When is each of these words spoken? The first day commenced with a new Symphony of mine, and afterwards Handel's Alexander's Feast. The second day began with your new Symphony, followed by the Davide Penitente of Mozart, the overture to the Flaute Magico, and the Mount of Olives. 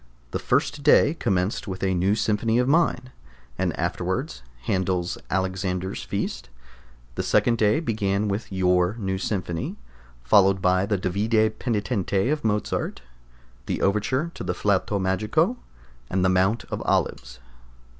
The 0.31 0.39
first 0.39 0.81
day 0.81 1.13
commenced 1.13 1.67
with 1.67 1.83
a 1.83 1.93
new 1.93 2.15
Symphony 2.15 2.57
of 2.57 2.67
mine, 2.67 3.11
and 3.55 3.71
afterwards 3.77 4.41
Handel's 4.63 5.15
Alexander's 5.29 6.01
Feast. 6.03 6.49
The 7.13 7.21
second 7.21 7.59
day 7.59 7.79
began 7.79 8.27
with 8.27 8.51
your 8.51 8.95
new 8.97 9.19
Symphony, 9.19 9.75
followed 10.23 10.59
by 10.59 10.87
the 10.87 10.97
Davide 10.97 11.59
Penitente 11.59 12.31
of 12.31 12.43
Mozart, 12.43 13.03
the 13.67 13.83
overture 13.83 14.31
to 14.33 14.43
the 14.43 14.55
Flaute 14.55 14.99
Magico, 14.99 15.57
and 16.09 16.25
the 16.25 16.29
Mount 16.29 16.63
of 16.71 16.81
Olives. 16.81 17.39